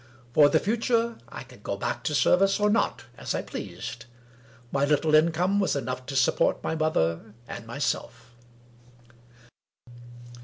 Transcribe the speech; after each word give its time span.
For 0.33 0.49
the 0.49 0.59
future, 0.59 1.17
I 1.29 1.43
could 1.43 1.61
go 1.61 1.77
back 1.77 2.03
to 2.05 2.15
service 2.15 2.59
or 2.59 2.71
not, 2.71 3.03
as 3.19 3.35
I 3.35 3.43
pleased; 3.43 4.05
my 4.71 4.83
little 4.83 5.13
income 5.13 5.59
was 5.59 5.75
enough 5.75 6.07
to 6.07 6.15
support 6.15 6.63
my 6.63 6.73
mother 6.73 7.35
and 7.47 7.67
my 7.67 7.77
self. 7.77 8.33